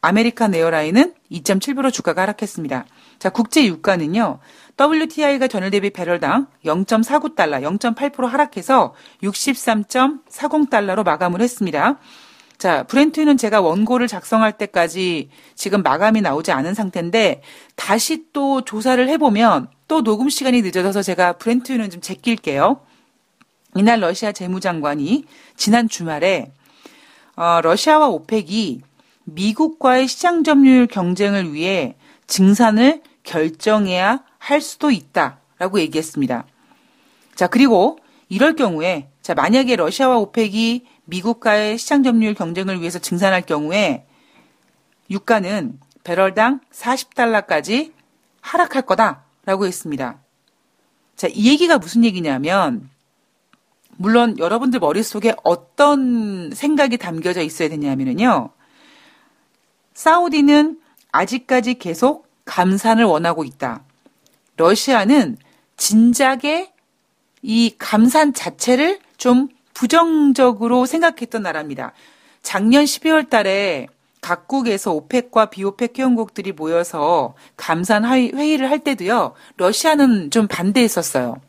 아메리칸 0.00 0.54
에어라인은 0.54 1.14
2.7% 1.30 1.92
주가가 1.92 2.22
하락했습니다. 2.22 2.86
자, 3.22 3.30
국제 3.30 3.64
유가는요. 3.64 4.40
WTI가 4.76 5.46
전일 5.46 5.70
대비 5.70 5.90
배럴당 5.90 6.48
0.49달러, 6.64 7.62
0.8% 7.78 8.26
하락해서 8.26 8.94
63.40달러로 9.22 11.04
마감을 11.04 11.40
했습니다. 11.40 12.00
자, 12.58 12.82
브렌트는 12.82 13.36
제가 13.36 13.60
원고를 13.60 14.08
작성할 14.08 14.58
때까지 14.58 15.30
지금 15.54 15.84
마감이 15.84 16.20
나오지 16.20 16.50
않은 16.50 16.74
상태인데 16.74 17.42
다시 17.76 18.24
또 18.32 18.62
조사를 18.64 19.08
해보면 19.10 19.68
또 19.86 20.02
녹음 20.02 20.28
시간이 20.28 20.60
늦어져서 20.62 21.02
제가 21.02 21.34
브렌트유는 21.34 21.90
좀 21.90 22.00
제낄게요. 22.00 22.80
이날 23.76 24.00
러시아 24.00 24.32
재무장관이 24.32 25.26
지난 25.54 25.88
주말에 25.88 26.50
어, 27.36 27.60
러시아와 27.62 28.08
오펙이 28.08 28.80
미국과의 29.26 30.08
시장 30.08 30.42
점유율 30.42 30.88
경쟁을 30.88 31.52
위해 31.52 31.94
증산을 32.26 33.00
결정해야 33.22 34.24
할 34.38 34.60
수도 34.60 34.90
있다라고 34.90 35.80
얘기했습니다. 35.80 36.44
자, 37.34 37.46
그리고 37.46 37.98
이럴 38.28 38.56
경우에 38.56 39.08
자, 39.22 39.34
만약에 39.34 39.76
러시아와 39.76 40.18
오펙이 40.18 40.86
미국과의 41.04 41.78
시장 41.78 42.02
점유율 42.02 42.34
경쟁을 42.34 42.80
위해서 42.80 42.98
증산할 42.98 43.42
경우에 43.42 44.06
유가는 45.10 45.78
배럴당 46.04 46.60
40달러까지 46.72 47.92
하락할 48.40 48.82
거다라고 48.82 49.66
했습니다. 49.66 50.18
자, 51.16 51.28
이 51.30 51.48
얘기가 51.50 51.78
무슨 51.78 52.04
얘기냐면 52.04 52.90
물론 53.96 54.36
여러분들 54.38 54.80
머릿속에 54.80 55.34
어떤 55.44 56.50
생각이 56.52 56.96
담겨져 56.96 57.42
있어야 57.42 57.68
되냐면요. 57.68 58.50
사우디는 59.94 60.80
아직까지 61.12 61.74
계속 61.74 62.26
감산을 62.52 63.04
원하고 63.04 63.44
있다. 63.44 63.82
러시아는 64.58 65.38
진작에 65.78 66.70
이 67.40 67.74
감산 67.78 68.34
자체를 68.34 69.00
좀 69.16 69.48
부정적으로 69.72 70.84
생각했던 70.84 71.42
나라입니다. 71.42 71.92
작년 72.42 72.84
12월 72.84 73.30
달에 73.30 73.86
각국에서 74.20 74.92
오펙과 74.92 75.46
비오펙 75.46 75.98
회원국들이 75.98 76.52
모여서 76.52 77.34
감산 77.56 78.04
회의를 78.04 78.70
할 78.70 78.80
때도요, 78.80 79.32
러시아는 79.56 80.30
좀 80.30 80.46
반대했었어요. 80.46 81.40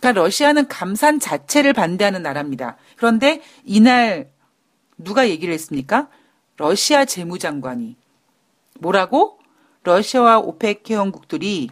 그러니까 0.00 0.20
러시아는 0.20 0.66
감산 0.66 1.20
자체를 1.20 1.72
반대하는 1.74 2.22
나라입니다. 2.22 2.76
그런데 2.96 3.40
이날 3.64 4.28
누가 4.98 5.28
얘기를 5.28 5.54
했습니까? 5.54 6.08
러시아 6.56 7.04
재무장관이 7.04 7.94
뭐라고? 8.80 9.39
러시아와 9.82 10.38
오펙 10.38 10.88
회원국들이 10.88 11.70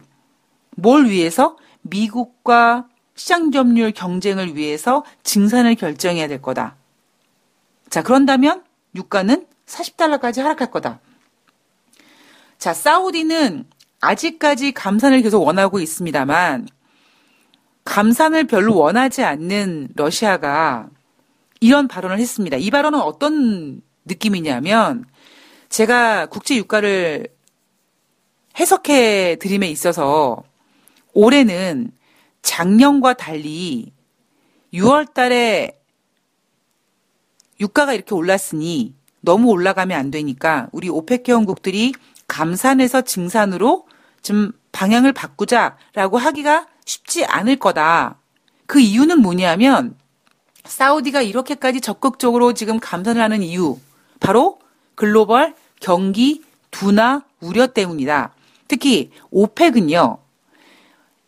뭘 0.75 1.05
위해서? 1.05 1.57
미국과 1.81 2.87
시장 3.15 3.51
점유율 3.51 3.91
경쟁을 3.91 4.55
위해서 4.55 5.03
증산을 5.23 5.75
결정해야 5.75 6.27
될 6.27 6.41
거다. 6.41 6.75
자, 7.89 8.01
그런다면 8.01 8.63
유가는 8.95 9.45
40달러까지 9.65 10.41
하락할 10.41 10.71
거다. 10.71 10.99
자, 12.57 12.73
사우디는 12.73 13.65
아직까지 14.01 14.71
감산을 14.71 15.21
계속 15.21 15.43
원하고 15.43 15.79
있습니다만 15.79 16.67
감산을 17.83 18.45
별로 18.45 18.75
원하지 18.77 19.23
않는 19.23 19.89
러시아가 19.95 20.89
이런 21.59 21.87
발언을 21.87 22.19
했습니다. 22.19 22.57
이 22.57 22.69
발언은 22.69 22.99
어떤 22.99 23.81
느낌이냐면 24.05 25.05
제가 25.69 26.27
국제 26.27 26.55
유가를 26.55 27.27
해석해 28.59 29.37
드림에 29.39 29.69
있어서 29.69 30.43
올해는 31.13 31.91
작년과 32.41 33.13
달리 33.13 33.93
6월 34.73 35.13
달에 35.13 35.79
유가가 37.59 37.93
이렇게 37.93 38.13
올랐으니 38.13 38.95
너무 39.21 39.49
올라가면 39.49 39.97
안 39.97 40.11
되니까 40.11 40.67
우리 40.71 40.89
오펙 40.89 41.27
회원국들이 41.27 41.93
감산에서 42.27 43.01
증산으로 43.01 43.87
좀 44.21 44.51
방향을 44.71 45.13
바꾸자라고 45.13 46.17
하기가 46.17 46.67
쉽지 46.85 47.25
않을 47.25 47.57
거다. 47.57 48.17
그 48.65 48.79
이유는 48.79 49.21
뭐냐면 49.21 49.97
사우디가 50.65 51.21
이렇게까지 51.21 51.81
적극적으로 51.81 52.53
지금 52.53 52.79
감산을 52.79 53.21
하는 53.21 53.41
이유 53.41 53.79
바로 54.19 54.59
글로벌 54.95 55.55
경기 55.79 56.43
둔화 56.71 57.23
우려 57.39 57.67
때문이다. 57.67 58.33
특히 58.69 59.09
오펙은요. 59.31 60.19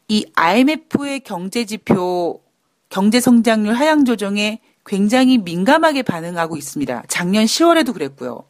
이 0.08 0.25
IMF의 0.36 1.21
경제 1.21 1.65
지표 1.65 2.41
경제 2.89 3.19
성장률 3.19 3.73
하향 3.73 4.06
조정에 4.06 4.62
굉장히 4.86 5.38
민감하게 5.38 6.04
반응하고 6.04 6.56
있습니다. 6.56 7.04
작년 7.08 7.45
10월에도 7.45 7.93
그랬고요. 7.93 8.43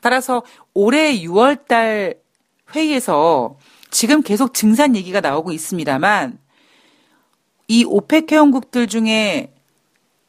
따라서 0.00 0.42
올해 0.74 1.20
6월 1.20 1.66
달 1.66 2.16
회의에서 2.74 3.56
지금 3.90 4.22
계속 4.22 4.54
증산 4.54 4.96
얘기가 4.96 5.20
나오고 5.20 5.52
있습니다만 5.52 6.38
이 7.66 7.84
오펙 7.84 8.32
회원국들 8.32 8.86
중에 8.86 9.52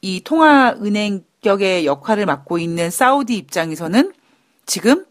이 0.02 0.22
중앙은행 0.22 1.24
격의 1.42 1.86
역할을 1.86 2.26
맡고 2.26 2.58
있는 2.58 2.90
사우디 2.90 3.38
입장에서는 3.38 4.12
지금 4.66 5.06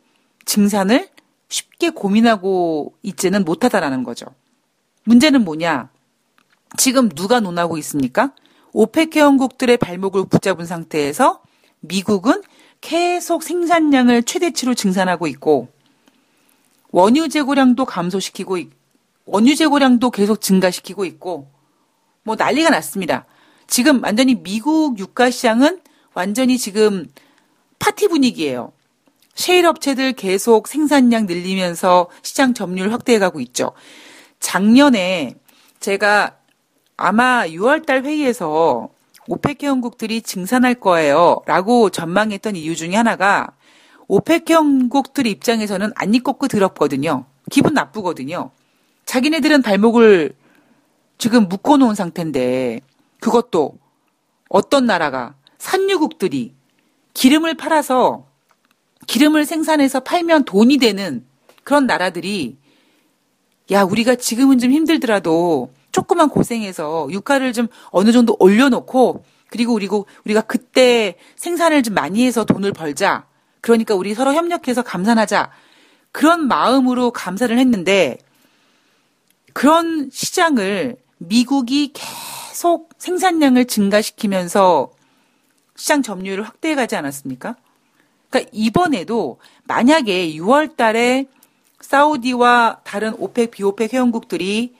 증산을 0.45 1.09
쉽게 1.49 1.91
고민하고 1.91 2.95
있지는 3.03 3.45
못하다라는 3.45 4.05
거죠. 4.05 4.27
문제는 5.05 5.45
뭐냐? 5.45 5.91
지금 6.77 7.09
누가 7.09 7.41
논하고 7.41 7.79
있습니까? 7.79 8.33
오펙 8.73 9.17
회원국들의 9.17 9.79
발목을 9.79 10.27
붙잡은 10.27 10.67
상태에서 10.67 11.41
미국은 11.81 12.43
계속 12.81 13.43
생산량을 13.43 14.23
최대치로 14.25 14.75
증산하고 14.75 15.27
있고 15.29 15.69
원유 16.91 17.29
재고량도 17.29 17.85
감소시키고 17.85 18.59
원유 19.25 19.57
재고량도 19.57 20.11
계속 20.11 20.41
증가시키고 20.41 21.05
있고 21.07 21.51
뭐 22.23 22.37
난리가 22.37 22.71
났습니다. 22.71 23.25
지금 23.67 24.03
완전히 24.03 24.35
미국 24.35 24.99
유가 24.99 25.31
시장은 25.31 25.81
완전히 26.15 26.59
지금 26.59 27.07
파티 27.79 28.09
분위기예요. 28.09 28.73
셰일 29.39 29.67
업체들 29.67 30.15
계속 30.15 30.67
생산량 30.67 31.27
늘리면서 31.27 32.11
시장 32.23 32.55
점유율 32.55 32.93
확대해 32.93 33.21
가고 33.21 33.39
있죠. 33.41 33.71
작년에 34.41 35.37
제가 35.79 36.39
아마 36.97 37.47
6월 37.47 37.87
달 37.87 38.03
회의에서 38.03 38.89
오펙 39.29 39.63
회원국들이 39.63 40.23
증산할 40.23 40.75
거예요. 40.75 41.41
라고 41.47 41.89
전망했던 41.89 42.57
이유 42.57 42.75
중에 42.75 42.97
하나가 42.97 43.53
오펙 44.09 44.51
회원국들 44.51 45.29
입장에서는 45.29 45.93
아니꼽거든요. 45.95 47.25
기분 47.49 47.75
나쁘거든요. 47.75 48.51
자기네들은 49.05 49.63
발목을 49.63 50.35
지금 51.17 51.49
묶어놓은 51.49 51.95
상태인데 51.95 52.81
그것도 53.21 53.79
어떤 54.49 54.87
나라가 54.87 55.37
산유국들이 55.59 56.55
기름을 57.15 57.57
팔아서 57.57 58.28
기름을 59.09 59.47
생산해서 59.47 60.01
팔면 60.01 60.45
돈이 60.45 60.77
되는 60.77 61.27
그런 61.65 61.87
나라들이 61.87 62.57
야, 63.71 63.83
우리가 63.83 64.15
지금은 64.15 64.59
좀 64.59 64.71
힘들더라도 64.71 65.73
조금만 65.91 66.29
고생해서 66.29 67.09
유가를 67.11 67.53
좀 67.53 67.67
어느 67.91 68.13
정도 68.13 68.37
올려놓고 68.39 69.25
그리고 69.51 69.75
그리고 69.75 70.07
우리가 70.25 70.43
그때 70.43 71.17
생산을 71.37 71.83
좀 71.83 71.95
많이 71.95 72.25
해서 72.25 72.45
돈을 72.45 72.73
벌자. 72.73 73.27
그러니까 73.63 73.95
우리 73.95 74.15
서로 74.15 74.35
협력해서 74.35 74.83
감산하자. 74.83 75.51
그런 76.13 76.47
마음으로 76.47 77.11
감사를 77.11 77.59
했는데 77.59 78.19
그런 79.55 80.11
시장을 80.13 80.97
미국이 81.17 81.93
계속 81.95 82.91
생산량을 82.99 83.65
증가시키면서 83.65 84.93
시장 85.77 86.03
점유율을 86.03 86.45
확대해 86.45 86.75
가지 86.75 86.95
않았습니까? 86.97 87.57
그러니까 88.31 88.51
이번에도 88.53 89.39
만약에 89.65 90.33
6월 90.35 90.77
달에 90.77 91.27
사우디와 91.81 92.81
다른 92.85 93.15
오펙, 93.19 93.51
비오펙 93.51 93.95
회원국들이 93.95 94.75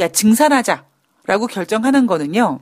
야, 0.00 0.08
증산하자라고 0.08 1.46
결정하는 1.50 2.06
거는요. 2.06 2.60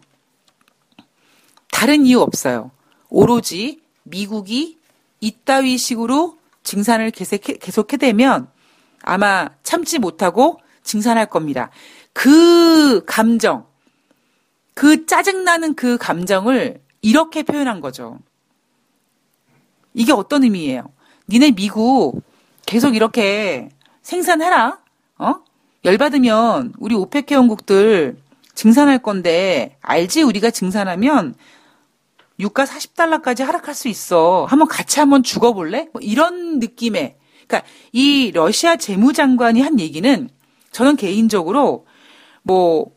다른 1.70 2.06
이유 2.06 2.20
없어요. 2.20 2.70
오로지 3.08 3.80
미국이 4.02 4.78
이따위 5.20 5.78
식으로 5.78 6.38
증산을 6.62 7.10
계속 7.10 7.92
해대면 7.92 8.48
아마 9.02 9.48
참지 9.62 9.98
못하고 9.98 10.58
증산할 10.82 11.26
겁니다. 11.26 11.70
그 12.12 13.04
감정, 13.04 13.66
그 14.74 15.06
짜증나는 15.06 15.74
그 15.74 15.96
감정을 15.96 16.80
이렇게 17.02 17.42
표현한 17.42 17.80
거죠. 17.80 18.18
이게 19.96 20.12
어떤 20.12 20.44
의미예요? 20.44 20.84
니네 21.28 21.52
미국 21.52 22.22
계속 22.66 22.94
이렇게 22.94 23.70
생산해라. 24.02 24.78
어? 25.18 25.34
열받으면 25.84 26.74
우리 26.78 26.94
오펙 26.94 27.30
회원국들 27.30 28.18
증산할 28.54 28.98
건데 28.98 29.78
알지? 29.80 30.22
우리가 30.22 30.50
증산하면 30.50 31.34
유가 32.38 32.64
40달러까지 32.64 33.42
하락할 33.42 33.74
수 33.74 33.88
있어. 33.88 34.44
한번 34.48 34.68
같이 34.68 35.00
한번 35.00 35.22
죽어볼래? 35.22 35.88
뭐 35.92 36.02
이런 36.02 36.58
느낌의. 36.58 37.16
그러니까 37.46 37.68
이 37.92 38.30
러시아 38.34 38.76
재무장관이 38.76 39.62
한 39.62 39.80
얘기는 39.80 40.28
저는 40.72 40.96
개인적으로 40.96 41.86
뭐 42.42 42.92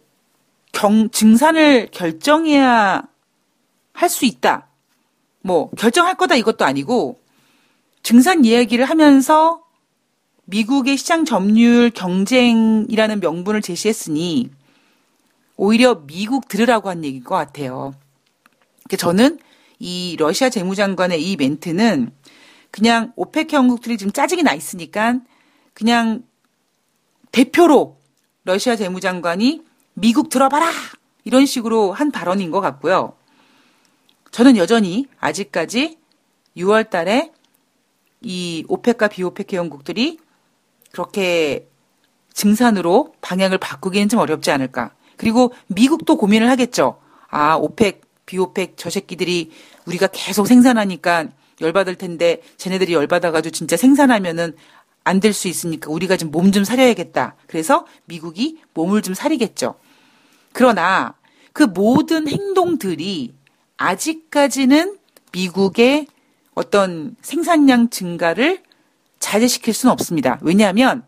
경, 0.73 1.09
증산을 1.09 1.87
결정해야 1.91 3.03
할 3.93 4.09
수 4.09 4.25
있다. 4.25 4.68
뭐 5.41 5.69
결정할 5.71 6.15
거다 6.15 6.35
이것도 6.35 6.65
아니고 6.65 7.19
증산 8.03 8.45
이야기를 8.45 8.85
하면서 8.85 9.61
미국의 10.45 10.97
시장 10.97 11.25
점유율 11.25 11.91
경쟁이라는 11.91 13.19
명분을 13.19 13.61
제시했으니 13.61 14.49
오히려 15.57 16.01
미국 16.07 16.47
들으라고 16.47 16.89
한 16.89 17.03
얘기인 17.03 17.23
것 17.23 17.35
같아요. 17.35 17.93
저는 18.97 19.39
이 19.77 20.15
러시아 20.17 20.49
재무장관의 20.49 21.21
이 21.21 21.35
멘트는 21.35 22.11
그냥 22.71 23.13
오펙 23.15 23.51
형국들이 23.51 23.97
지금 23.97 24.11
짜증이 24.11 24.41
나 24.41 24.53
있으니까 24.53 25.19
그냥 25.73 26.23
대표로 27.31 27.97
러시아 28.43 28.75
재무장관이 28.75 29.63
미국 29.93 30.29
들어봐라! 30.29 30.71
이런 31.25 31.45
식으로 31.45 31.91
한 31.91 32.11
발언인 32.11 32.49
것 32.51 32.61
같고요. 32.61 33.18
저는 34.31 34.57
여전히 34.57 35.05
아직까지 35.19 35.97
6월 36.57 36.89
달에 36.89 37.31
이 38.21 38.65
오펙과 38.67 39.07
비오펙 39.07 39.53
회원국들이 39.53 40.19
그렇게 40.91 41.67
증산으로 42.33 43.13
방향을 43.21 43.57
바꾸기는 43.57 44.09
좀 44.09 44.19
어렵지 44.19 44.51
않을까. 44.51 44.91
그리고 45.17 45.53
미국도 45.67 46.17
고민을 46.17 46.49
하겠죠. 46.49 46.99
아, 47.29 47.55
오펙, 47.55 48.01
비오펙 48.25 48.73
저 48.77 48.89
새끼들이 48.89 49.51
우리가 49.85 50.07
계속 50.11 50.47
생산하니까 50.47 51.27
열받을 51.61 51.95
텐데 51.95 52.41
쟤네들이 52.57 52.93
열받아가지고 52.93 53.51
진짜 53.51 53.75
생산하면은 53.77 54.55
안 55.03 55.19
될 55.19 55.33
수 55.33 55.47
있으니까 55.47 55.89
우리가 55.91 56.17
좀 56.17 56.29
몸좀 56.29 56.63
사려야겠다. 56.63 57.35
그래서 57.47 57.85
미국이 58.05 58.59
몸을 58.73 59.01
좀 59.01 59.13
사리겠죠. 59.15 59.75
그러나 60.53 61.15
그 61.51 61.63
모든 61.63 62.27
행동들이 62.27 63.33
아직까지는 63.79 64.97
미국의 65.31 66.07
어떤 66.53 67.15
생산량 67.21 67.89
증가를 67.89 68.61
자제시킬 69.19 69.73
수는 69.73 69.93
없습니다. 69.93 70.37
왜냐하면 70.41 71.03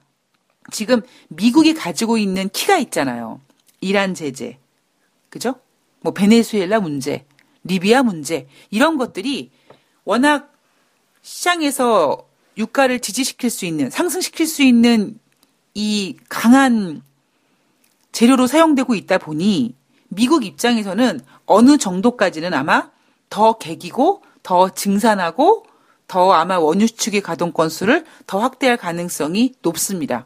지금 0.71 1.01
미국이 1.27 1.73
가지고 1.73 2.17
있는 2.17 2.47
키가 2.49 2.77
있잖아요. 2.77 3.41
이란 3.81 4.13
제재. 4.13 4.57
그죠? 5.29 5.55
뭐 5.99 6.13
베네수엘라 6.13 6.79
문제, 6.79 7.25
리비아 7.65 8.03
문제 8.03 8.47
이런 8.69 8.97
것들이 8.97 9.51
워낙 10.05 10.53
시장에서 11.21 12.25
유가를 12.57 12.99
지지시킬 12.99 13.49
수 13.49 13.65
있는 13.65 13.89
상승시킬 13.89 14.47
수 14.47 14.63
있는 14.63 15.19
이 15.73 16.17
강한 16.29 17.01
재료로 18.13 18.47
사용되고 18.47 18.95
있다 18.95 19.17
보니 19.17 19.75
미국 20.13 20.45
입장에서는 20.45 21.21
어느 21.45 21.78
정도까지는 21.78 22.54
아마 22.54 22.91
더 23.30 23.54
개기고 23.54 24.21
더 24.43 24.69
증산하고 24.69 25.65
더 26.08 26.34
아마 26.34 26.60
원유 26.60 26.88
수축의 26.88 27.21
가동 27.21 27.54
건수를 27.54 28.06
더 28.28 28.39
확대할 28.39 28.76
가능성이 28.76 29.54
높습니다. 29.62 30.26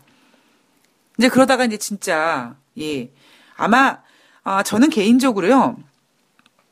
이제 1.20 1.30
그러다가 1.30 1.66
이제 1.66 1.78
진짜 1.78 2.56
예 2.80 3.12
아마 3.56 4.00
아 4.44 4.64
저는 4.64 4.90
개인적으로요 4.90 5.78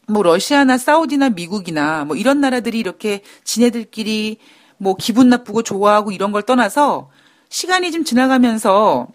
뭐 0.07 0.23
러시아나 0.23 0.79
사우디나 0.79 1.29
미국이나 1.29 2.05
뭐 2.05 2.15
이런 2.15 2.41
나라들이 2.41 2.79
이렇게 2.79 3.21
지네들끼리 3.43 4.39
뭐 4.77 4.95
기분 4.95 5.29
나쁘고 5.29 5.61
좋아하고 5.61 6.11
이런 6.11 6.31
걸 6.31 6.41
떠나서 6.41 7.11
시간이 7.49 7.91
좀 7.91 8.03
지나가면서 8.03 9.07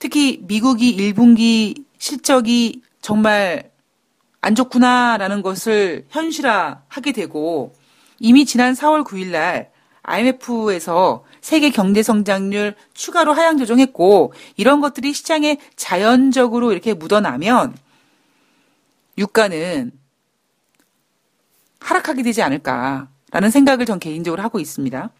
특히 0.00 0.40
미국이 0.42 0.96
1분기 0.96 1.84
실적이 1.98 2.82
정말 3.04 3.70
안 4.40 4.54
좋구나라는 4.54 5.42
것을 5.42 6.06
현실화하게 6.08 7.12
되고 7.12 7.74
이미 8.18 8.46
지난 8.46 8.72
4월 8.72 9.04
9일 9.04 9.26
날 9.26 9.70
IMF에서 10.04 11.22
세계 11.42 11.68
경제 11.68 12.02
성장률 12.02 12.74
추가로 12.94 13.34
하향 13.34 13.58
조정했고 13.58 14.32
이런 14.56 14.80
것들이 14.80 15.12
시장에 15.12 15.58
자연적으로 15.76 16.72
이렇게 16.72 16.94
묻어나면 16.94 17.76
유가는 19.18 19.92
하락하게 21.80 22.22
되지 22.22 22.40
않을까라는 22.40 23.50
생각을 23.52 23.84
전 23.84 24.00
개인적으로 24.00 24.42
하고 24.42 24.60
있습니다. 24.60 25.10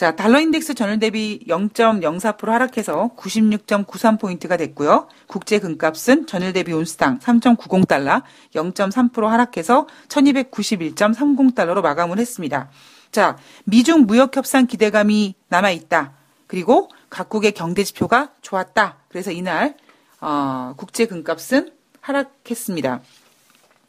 자, 0.00 0.16
달러 0.16 0.40
인덱스 0.40 0.72
전일 0.72 0.98
대비 0.98 1.44
0.04% 1.46 2.46
하락해서 2.46 3.10
96.93포인트가 3.18 4.56
됐고요. 4.56 5.08
국제 5.26 5.58
금값은 5.58 6.26
전일 6.26 6.54
대비 6.54 6.72
온스당 6.72 7.18
3.90달러, 7.18 8.22
0.3% 8.54 9.26
하락해서 9.26 9.86
1291.30달러로 10.08 11.82
마감을 11.82 12.18
했습니다. 12.18 12.70
자, 13.12 13.36
미중 13.64 14.06
무역 14.06 14.34
협상 14.34 14.66
기대감이 14.66 15.34
남아 15.48 15.70
있다. 15.72 16.14
그리고 16.46 16.88
각국의 17.10 17.52
경제 17.52 17.84
지표가 17.84 18.30
좋았다. 18.40 18.96
그래서 19.10 19.30
이날 19.32 19.76
어, 20.22 20.72
국제 20.78 21.04
금값은 21.04 21.72
하락했습니다. 22.00 23.02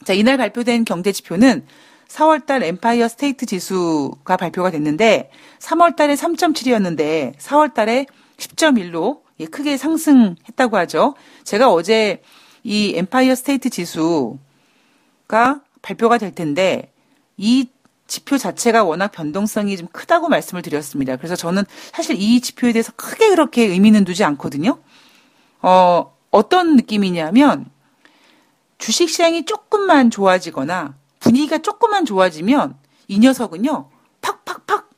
자, 0.04 0.12
이날 0.12 0.36
발표된 0.36 0.84
경제 0.84 1.14
지표는 1.14 1.66
4월달 2.12 2.64
엠파이어 2.64 3.08
스테이트 3.08 3.46
지수가 3.46 4.36
발표가 4.36 4.70
됐는데 4.70 5.32
3월달에 5.60 6.18
3.7이었는데 6.18 7.38
4월달에 7.38 8.06
10.1로 8.38 9.22
예, 9.40 9.46
크게 9.46 9.78
상승했다고 9.78 10.78
하죠. 10.78 11.16
제가 11.44 11.72
어제 11.72 12.22
이 12.64 12.94
엠파이어 12.96 13.36
스테이트 13.36 13.70
지수가 13.70 14.38
발표가 15.82 16.18
될 16.18 16.36
텐데 16.36 16.92
이 17.38 17.70
지표 18.08 18.38
자체가 18.38 18.84
워낙 18.84 19.14
변동성이 19.14 19.78
좀 19.78 19.88
크다고 19.88 20.28
말씀을 20.28 20.62
드렸습니다. 20.62 21.16
그래서 21.16 21.38
저는 21.38 21.64
사실 21.94 22.18
이 22.20 22.42
지표에 22.42 22.74
대해서 22.74 22.92
크게 22.98 23.30
그렇게 23.30 23.64
의미는 23.64 24.04
두지 24.04 24.26
않거든요. 24.26 24.80
어, 25.62 26.14
어떤 26.30 26.76
느낌이냐면 26.76 27.66
주식 28.78 29.10
시장이 29.10 29.46
조금만 29.46 30.10
좋아지거나 30.10 31.01
분위기가 31.22 31.60
조금만 31.60 32.04
좋아지면 32.04 32.76
이 33.08 33.20
녀석은요, 33.20 33.90
팍팍팍 34.22 34.90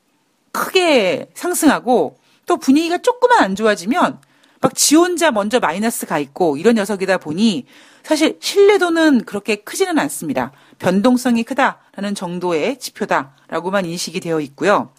크게 0.51 1.29
상승하고 1.35 2.17
또 2.47 2.57
분위기가 2.57 2.97
조금만 2.97 3.43
안 3.43 3.55
좋아지면 3.55 4.19
막 4.61 4.73
지 4.75 4.95
혼자 4.95 5.29
먼저 5.29 5.59
마이너스 5.59 6.05
가 6.05 6.17
있고 6.19 6.55
이런 6.55 6.75
녀석이다 6.75 7.17
보니 7.17 7.65
사실 8.01 8.37
신뢰도는 8.41 9.25
그렇게 9.25 9.57
크지는 9.57 9.99
않습니다. 9.99 10.53
변동성이 10.79 11.43
크다라는 11.43 12.15
정도의 12.15 12.79
지표다라고만 12.79 13.85
인식이 13.85 14.21
되어 14.21 14.39
있고요. 14.39 14.93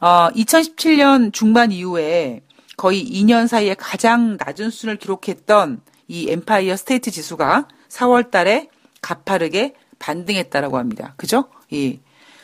어, 0.00 0.28
2017년 0.34 1.32
중반 1.32 1.72
이후에 1.72 2.42
거의 2.76 3.04
2년 3.04 3.48
사이에 3.48 3.74
가장 3.74 4.38
낮은 4.38 4.70
수준을 4.70 4.96
기록했던 4.96 5.80
이 6.06 6.30
엠파이어 6.30 6.76
스테이트 6.76 7.10
지수가 7.10 7.66
4월 7.88 8.30
달에 8.30 8.68
가파르게 9.02 9.74
반등했다라고 10.00 10.78
합니다. 10.78 11.14
그죠? 11.16 11.44
예. 11.72 12.00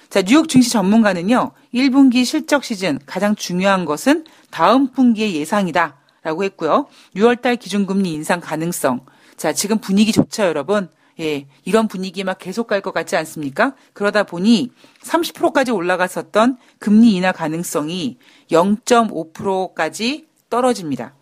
자, 0.09 0.23
뉴욕 0.23 0.49
증시 0.49 0.71
전문가는요, 0.71 1.51
1분기 1.75 2.25
실적 2.25 2.63
시즌 2.63 3.01
가장 3.07 3.35
중요한 3.35 3.85
것은 3.85 4.25
다음 4.51 4.93
분기의 4.93 5.35
예상이다. 5.35 5.97
라고 6.23 6.45
했고요. 6.45 6.87
6월달 7.17 7.59
기준금리 7.59 8.13
인상 8.13 8.41
가능성. 8.41 9.01
자, 9.37 9.53
지금 9.53 9.79
분위기 9.79 10.13
좋죠, 10.13 10.45
여러분? 10.45 10.89
예, 11.19 11.47
이런 11.65 11.89
분위기 11.89 12.25
막 12.25 12.39
계속 12.39 12.67
갈 12.67 12.81
것 12.81 12.93
같지 12.93 13.17
않습니까? 13.17 13.75
그러다 13.95 14.25
보니 14.25 14.71
30%까지 15.03 15.71
올라갔었던 15.71 16.59
금리 16.79 17.15
인하 17.15 17.33
가능성이 17.33 18.19
0.5%까지 18.51 20.27
떨어집니다. 20.51 21.15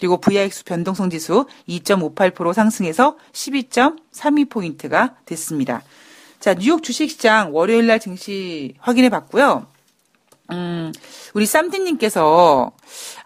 그리고 0.00 0.16
VIX 0.16 0.64
변동성 0.64 1.10
지수 1.10 1.44
2.58% 1.68 2.54
상승해서 2.54 3.18
12.32포인트가 3.32 5.14
됐습니다. 5.26 5.82
자, 6.40 6.54
뉴욕 6.54 6.82
주식시장 6.82 7.54
월요일 7.54 7.86
날 7.86 8.00
증시 8.00 8.74
확인해 8.78 9.10
봤고요. 9.10 9.66
음, 10.52 10.90
우리 11.34 11.44
쌈디님께서, 11.44 12.72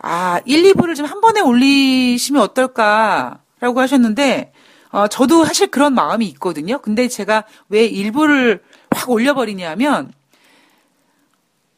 아, 0.00 0.40
1, 0.44 0.74
2부를 0.74 0.96
좀 0.96 1.06
한 1.06 1.20
번에 1.20 1.40
올리시면 1.40 2.42
어떨까라고 2.42 3.80
하셨는데, 3.80 4.52
어, 4.90 5.06
저도 5.06 5.44
사실 5.44 5.68
그런 5.68 5.94
마음이 5.94 6.26
있거든요. 6.30 6.78
근데 6.78 7.06
제가 7.06 7.44
왜 7.68 7.86
일부를 7.86 8.62
확 8.90 9.10
올려버리냐면, 9.10 10.12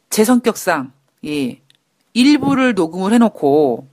제 0.09 0.23
성격상, 0.23 0.91
예, 1.25 1.61
일부를 2.13 2.73
녹음을 2.73 3.13
해놓고, 3.13 3.87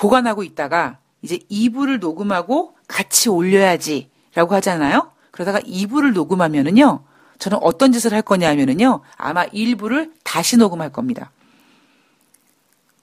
보관하고 0.00 0.42
있다가, 0.42 0.96
이제 1.20 1.38
2부를 1.50 2.00
녹음하고 2.00 2.74
같이 2.88 3.28
올려야지라고 3.28 4.54
하잖아요. 4.54 5.12
그러다가 5.30 5.60
2부를 5.60 6.14
녹음하면은요, 6.14 7.04
저는 7.38 7.58
어떤 7.60 7.92
짓을 7.92 8.14
할 8.14 8.22
거냐 8.22 8.48
하면은요, 8.48 9.02
아마 9.16 9.44
1부를 9.44 10.12
다시 10.24 10.56
녹음할 10.56 10.90
겁니다. 10.90 11.30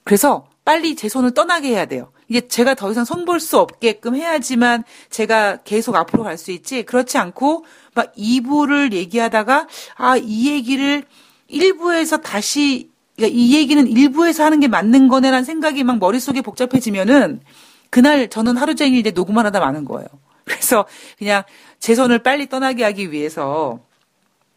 그래서 0.03 0.47
빨리 0.65 0.95
제 0.95 1.07
손을 1.07 1.35
떠나게 1.35 1.69
해야 1.69 1.85
돼요. 1.85 2.11
이게 2.29 2.47
제가 2.47 2.73
더 2.73 2.89
이상 2.89 3.05
손볼 3.05 3.39
수 3.39 3.59
없게끔 3.59 4.15
해야지만 4.15 4.83
제가 5.11 5.57
계속 5.57 5.95
앞으로 5.95 6.23
갈 6.23 6.37
수 6.37 6.51
있지. 6.51 6.81
그렇지 6.83 7.19
않고 7.19 7.63
막 7.93 8.13
2부를 8.15 8.91
얘기하다가 8.93 9.67
아, 9.95 10.17
이 10.17 10.49
얘기를 10.49 11.03
1부에서 11.49 12.21
다시 12.23 12.89
그러니까 13.17 13.37
이 13.37 13.55
얘기는 13.55 13.83
1부에서 13.83 14.43
하는 14.43 14.59
게 14.59 14.67
맞는 14.67 15.07
거네라는 15.07 15.43
생각이 15.43 15.83
막 15.83 15.97
머릿속에 15.97 16.41
복잡해지면은 16.41 17.41
그날 17.89 18.29
저는 18.29 18.57
하루 18.57 18.75
종일 18.75 18.99
이제 18.99 19.11
녹음을 19.11 19.45
하다 19.45 19.59
마는 19.59 19.85
거예요. 19.85 20.07
그래서 20.45 20.85
그냥 21.17 21.43
제 21.79 21.95
손을 21.95 22.19
빨리 22.19 22.47
떠나게 22.47 22.83
하기 22.83 23.11
위해서 23.11 23.79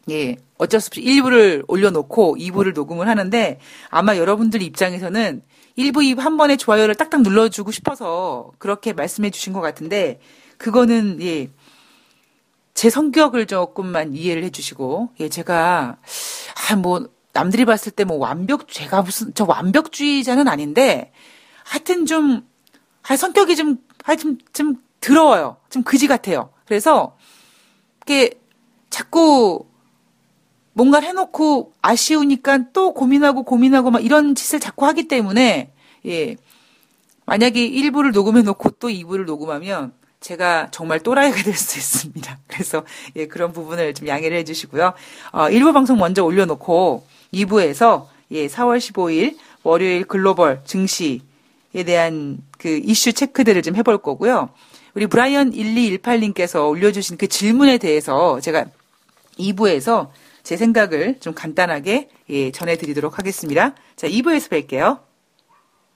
예, 0.09 0.37
어쩔 0.57 0.79
수 0.79 0.87
없이 0.87 1.01
1부를 1.01 1.63
올려놓고 1.67 2.37
2부를 2.37 2.73
녹음을 2.73 3.07
하는데 3.07 3.59
아마 3.89 4.15
여러분들 4.15 4.61
입장에서는 4.61 5.41
1부, 5.77 5.97
2부 5.97 6.19
한 6.19 6.37
번에 6.37 6.55
좋아요를 6.55 6.95
딱딱 6.95 7.21
눌러주고 7.21 7.71
싶어서 7.71 8.51
그렇게 8.57 8.93
말씀해 8.93 9.31
주신 9.31 9.53
것 9.53 9.61
같은데 9.61 10.19
그거는 10.57 11.19
예, 11.21 11.49
제 12.73 12.89
성격을 12.89 13.47
조금만 13.47 14.15
이해를 14.15 14.43
해주시고 14.43 15.09
예, 15.19 15.29
제가 15.29 15.97
아, 16.69 16.75
뭐 16.75 17.09
남들이 17.33 17.65
봤을 17.65 17.91
때 17.91 18.03
뭐 18.03 18.17
완벽 18.17 18.67
제가 18.67 19.01
무슨 19.03 19.33
저 19.33 19.45
완벽주의자는 19.45 20.47
아닌데 20.47 21.11
하여튼 21.63 22.05
좀 22.05 22.45
아, 23.07 23.15
성격이 23.15 23.55
좀 23.55 23.77
하여튼 24.03 24.37
좀 24.53 24.75
더러워요. 25.01 25.57
좀 25.69 25.83
그지 25.83 26.07
같아요. 26.07 26.51
그래서 26.65 27.17
이게 28.03 28.31
자꾸 28.89 29.65
뭔가를 30.73 31.07
해놓고 31.09 31.73
아쉬우니까 31.81 32.71
또 32.73 32.93
고민하고 32.93 33.43
고민하고 33.43 33.91
막 33.91 34.03
이런 34.03 34.35
짓을 34.35 34.59
자꾸 34.59 34.85
하기 34.87 35.07
때문에 35.07 35.71
예 36.05 36.35
만약에 37.25 37.69
1부를 37.69 38.13
녹음해놓고 38.13 38.71
또 38.71 38.89
2부를 38.89 39.25
녹음하면 39.25 39.93
제가 40.19 40.69
정말 40.71 40.99
또라이가 40.99 41.43
될 41.43 41.55
수 41.55 41.77
있습니다. 41.79 42.39
그래서 42.47 42.83
예 43.15 43.27
그런 43.27 43.53
부분을 43.53 43.93
좀 43.93 44.07
양해를 44.07 44.37
해주시고요. 44.39 44.93
어, 45.31 45.41
1부 45.49 45.73
방송 45.73 45.97
먼저 45.97 46.23
올려놓고 46.23 47.05
2부에서 47.33 48.07
예 48.31 48.47
4월 48.47 48.77
15일 48.77 49.37
월요일 49.63 50.05
글로벌 50.05 50.61
증시에 50.65 51.19
대한 51.85 52.39
그 52.57 52.79
이슈 52.83 53.13
체크들을 53.13 53.61
좀 53.61 53.75
해볼 53.75 53.99
거고요. 53.99 54.49
우리 54.93 55.07
브라이언 55.07 55.51
1218님께서 55.51 56.69
올려주신 56.69 57.17
그 57.17 57.27
질문에 57.27 57.77
대해서 57.77 58.39
제가 58.39 58.65
2부에서 59.39 60.09
제 60.43 60.57
생각을 60.57 61.19
좀 61.19 61.33
간단하게 61.33 62.09
예, 62.29 62.51
전해드리도록 62.51 63.17
하겠습니다. 63.17 63.75
자, 63.95 64.07
2부에서 64.07 64.49
뵐게요. 64.49 64.99